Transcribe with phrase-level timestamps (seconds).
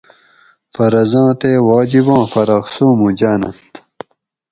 [0.73, 3.73] فرضاں تے واجِباں فرق سومو جاۤننت